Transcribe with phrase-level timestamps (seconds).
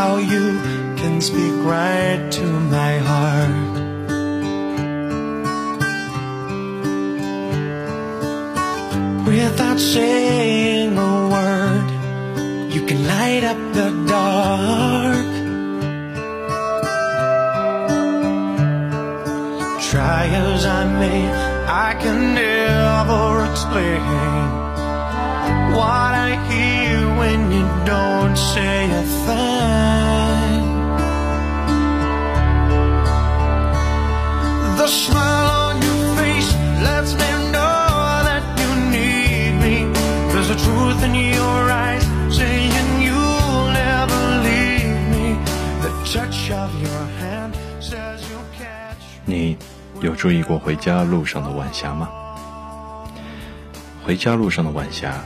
[0.00, 0.46] how you
[1.00, 2.46] can speak right to
[2.76, 3.74] my heart.
[9.26, 11.88] Without saying a word,
[12.74, 15.30] you can light up the dark.
[19.90, 21.20] Try as I may,
[21.86, 24.02] I can never explain
[25.76, 30.62] what I hear when you don't say a thing.
[34.76, 36.50] The smile on your face
[36.82, 39.76] lets me know that you need me.
[40.32, 45.36] There's a truth in your eyes saying you'll never leave me.
[45.82, 49.58] The touch of your hand says you'll catch 你
[50.00, 52.08] 有注意过回家路上的晚霞吗？
[54.02, 55.22] 回家路上的晚霞，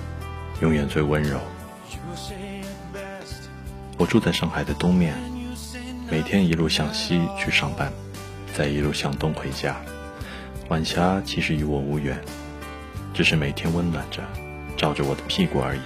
[0.61, 1.39] 永远最温柔。
[3.97, 5.15] 我住在上海的东面，
[6.11, 7.93] 每天一路向西去上班，
[8.53, 9.77] 再一路向东回家。
[10.69, 12.21] 晚霞其实与我无缘，
[13.13, 14.23] 只是每天温暖着，
[14.77, 15.81] 照着我的屁股而已。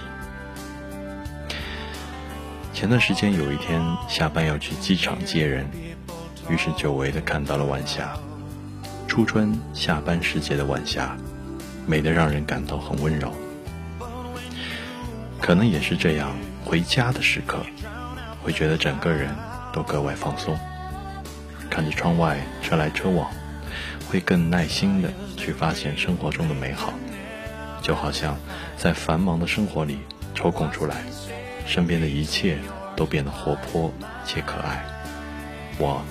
[2.73, 5.69] 前段时间有一天下班要去机场接人，
[6.49, 8.17] 于是久违的看到了晚霞。
[9.07, 11.15] 初春下班时节的晚霞，
[11.85, 13.33] 美得让人感到很温柔。
[15.41, 16.31] 可能也是这样，
[16.63, 17.59] 回家的时刻，
[18.43, 19.29] 会觉得整个人
[19.73, 20.57] 都格外放松。
[21.69, 23.29] 看着窗外车来车往，
[24.09, 26.93] 会更耐心的去发现生活中的美好，
[27.81, 28.37] 就好像
[28.77, 29.99] 在繁忙的生活里
[30.33, 30.95] 抽空出来，
[31.65, 32.57] 身边的一切
[32.95, 33.93] 都变得活泼
[34.25, 34.83] 且可爱。
[35.77, 36.01] 我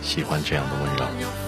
[0.00, 1.39] 喜欢这样的温柔。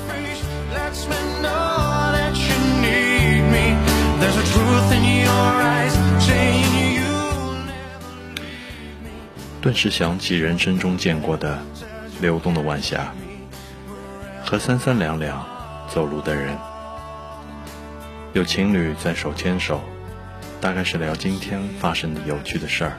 [9.62, 11.56] 顿时想起人生中见过的
[12.20, 13.12] 流动的晚霞，
[14.44, 15.46] 和三三两两
[15.88, 16.58] 走路的人，
[18.32, 19.80] 有情侣在手牵手，
[20.60, 22.98] 大概是聊今天发生的有趣的事儿。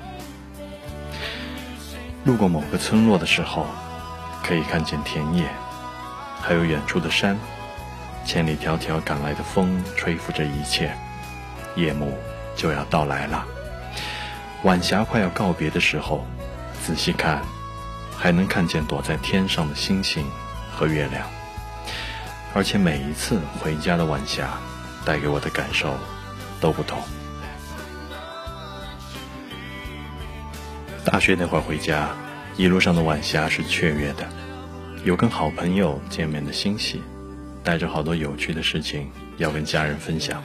[2.24, 3.68] 路过某个村落的时候，
[4.42, 5.44] 可以看见田野，
[6.40, 7.38] 还有远处的山，
[8.24, 10.96] 千里迢迢赶来的风吹拂着一切，
[11.76, 12.18] 夜幕
[12.56, 13.46] 就要到来了。
[14.64, 16.26] 晚霞快要告别的时候，
[16.86, 17.42] 仔细看，
[18.18, 20.26] 还能看见躲在天上的星星
[20.70, 21.26] 和月亮。
[22.54, 24.60] 而且每一次回家的晚霞，
[25.06, 25.96] 带给我的感受
[26.60, 27.02] 都不同。
[31.06, 32.10] 大学那会儿回家，
[32.58, 34.28] 一路上的晚霞是雀跃的，
[35.06, 37.02] 有跟好朋友见面的欣喜，
[37.64, 40.44] 带着好多有趣的事情要跟家人分享。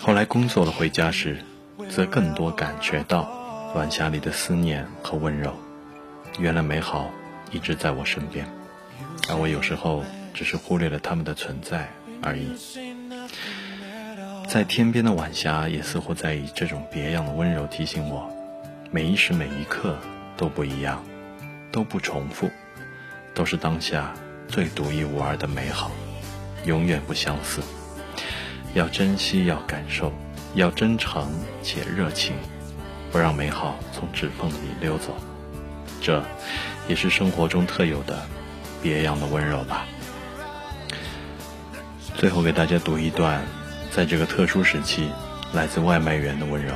[0.00, 1.44] 后来工作了回家时，
[1.90, 3.30] 则更多感觉到
[3.74, 5.52] 晚霞里的思念和温柔。
[6.38, 7.10] 原来美好
[7.50, 8.46] 一直在我身边，
[9.28, 10.02] 而我有时候
[10.32, 11.88] 只是忽略了它们的存在
[12.22, 12.48] 而已。
[14.48, 18.30] 在天边的晚霞也似乎在以这种别样的温柔提醒我，
[18.90, 19.98] 每一时每一刻
[20.36, 21.04] 都不一样，
[21.70, 22.48] 都不重复，
[23.34, 24.14] 都是当下
[24.48, 25.90] 最独一无二的美好，
[26.64, 27.60] 永远不相似。
[28.72, 30.12] 要珍惜，要感受，
[30.54, 31.30] 要真诚
[31.62, 32.34] 且热情，
[33.10, 35.16] 不让美好从指缝里溜走。
[36.00, 36.22] 这，
[36.88, 38.26] 也是生活中特有的
[38.82, 39.86] 别样的温柔吧。
[42.14, 43.42] 最后给大家读一段，
[43.90, 45.08] 在这个特殊时期，
[45.52, 46.74] 来自外卖员的温柔。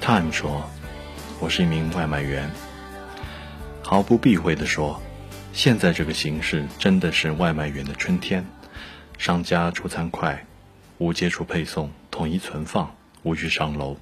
[0.00, 0.68] Time 说
[1.38, 2.50] ：“我是一名外卖员。
[3.82, 5.00] 毫不避讳地说，
[5.52, 8.46] 现在这个形势真的是外卖员的春天。
[9.18, 10.46] 商家出餐快，
[10.98, 13.96] 无接触配送，统一存放，无需上楼，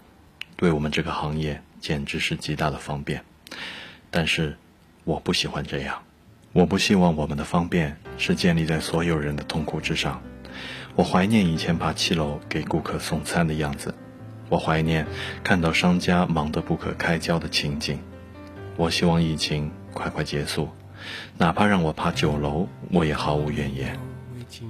[0.57, 3.23] 对我们这个行业简直是极大的方便。
[4.11, 4.57] 但是，
[5.05, 6.03] 我不喜欢这样。
[6.53, 10.23] 我不希望我们的方便是建立在所有人的痛苦之上。
[10.95, 13.95] 我怀念以前爬七楼给顾客送餐的样子。”
[14.49, 15.05] 我怀念
[15.43, 17.99] 看到商家忙得不可开交的情景，
[18.77, 20.69] 我希望疫情快快结束，
[21.37, 23.99] 哪怕让我爬九楼，我也毫无怨言。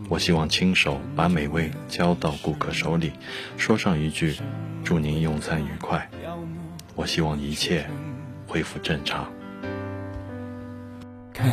[0.08, 3.12] 我希望亲手把美味交到顾客手里，
[3.56, 4.36] 说上一句
[4.84, 6.08] “祝您用餐愉快”。
[6.96, 7.86] 我希望一切
[8.46, 9.30] 恢复正常。
[11.32, 11.46] 看，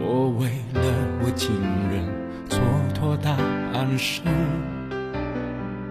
[0.00, 0.82] 我为了
[1.22, 1.54] 我情
[1.90, 2.04] 人
[2.48, 2.58] 蹉
[2.94, 3.36] 跎大
[3.72, 4.24] 半生。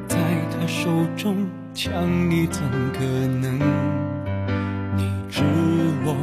[0.08, 0.18] 在
[0.52, 2.62] 他手中抢你怎
[2.92, 3.00] 可
[3.40, 3.60] 能？
[4.98, 5.44] 你知
[6.04, 6.16] 我，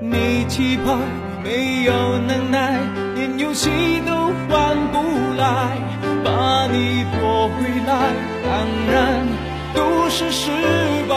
[0.00, 0.98] 你期盼，
[1.42, 2.80] 没有能耐，
[3.18, 3.68] 连游戏
[4.06, 4.12] 都
[4.48, 5.02] 换不
[5.36, 5.76] 来，
[6.24, 8.14] 把你夺回来，
[8.46, 8.48] 当
[8.92, 9.26] 然
[9.74, 10.52] 都是失
[11.08, 11.16] 败。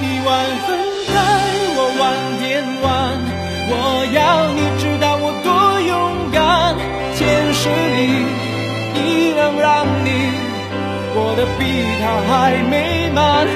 [0.00, 0.28] 你万
[0.66, 0.76] 分
[1.08, 1.16] 开，
[1.76, 2.02] 我晚
[2.40, 2.92] 点晚，
[3.70, 3.72] 我
[4.12, 5.48] 要你知道我多
[5.80, 5.90] 勇
[6.30, 6.76] 敢。
[7.16, 7.96] 前世里
[9.00, 10.08] 一样让你
[11.14, 11.60] 过得比
[12.02, 13.48] 他还美满。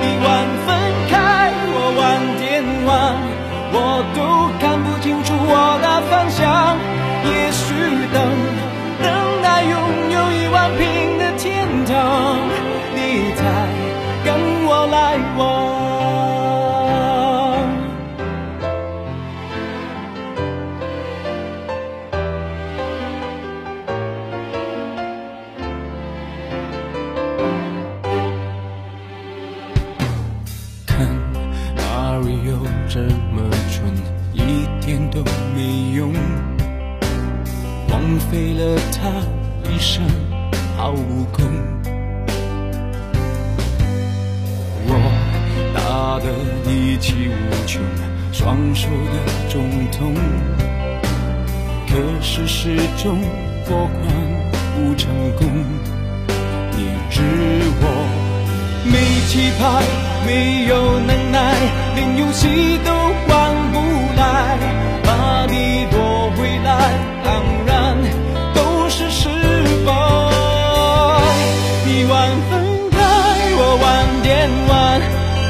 [0.00, 0.30] 你万
[0.64, 0.78] 分
[1.10, 2.02] 开，我晚
[2.38, 3.18] 点晚，
[3.76, 4.18] 我都
[4.60, 6.78] 看不清楚我的方向。
[7.26, 7.74] 也许
[8.12, 8.16] 等
[9.02, 9.06] 等
[9.42, 9.74] 待拥
[10.12, 10.82] 有一万平
[11.18, 12.38] 的天堂，
[12.94, 12.98] 你
[13.34, 13.42] 才
[14.24, 14.28] 跟
[14.66, 15.42] 我来往。
[30.86, 30.92] 看
[31.74, 31.82] 哪
[32.20, 32.52] 里有
[32.88, 33.00] 这
[33.34, 33.42] 么
[38.14, 39.10] 荒废了他
[39.68, 40.04] 一生
[40.76, 41.44] 好武功。
[44.86, 44.90] 我
[45.74, 46.30] 打得
[46.70, 47.82] 力气无穷，
[48.32, 49.18] 双手的
[49.50, 50.14] 肿痛，
[51.88, 53.18] 可是始终
[53.66, 53.98] 拨款
[54.76, 55.48] 不成功。
[56.70, 57.20] 你知
[57.80, 57.84] 我。
[58.84, 58.96] 没
[59.26, 59.82] 气派，
[60.24, 61.56] 没有能耐，
[61.96, 62.92] 连游戏都
[63.26, 63.80] 玩不
[64.16, 64.56] 来，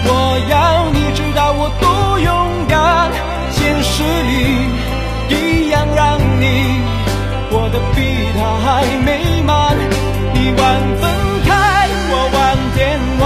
[0.07, 3.11] 我要你知道我多勇敢。
[3.51, 4.69] 现实里
[5.29, 6.81] 一样让你
[7.51, 9.77] 过得比他还美满。
[10.35, 10.63] 你晚
[11.01, 11.03] 分
[11.47, 12.39] 开，我晚
[12.75, 13.25] 点晚，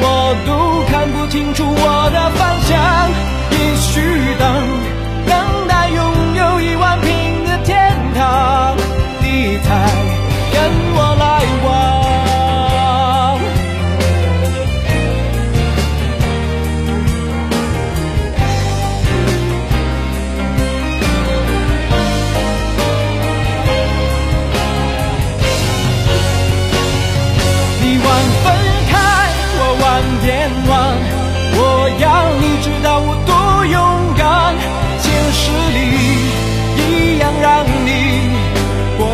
[0.00, 0.04] 我
[0.46, 0.48] 都
[0.90, 2.30] 看不清楚我的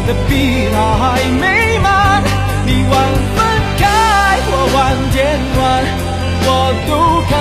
[0.07, 1.03] 的比他还
[1.41, 2.23] 美满。
[2.67, 2.93] 你晚
[3.35, 3.39] 分
[3.79, 3.83] 开，
[4.47, 4.79] 我晚
[5.13, 5.17] 点
[5.55, 5.63] 暖，
[6.47, 6.49] 我
[6.89, 6.91] 都
[7.29, 7.33] 看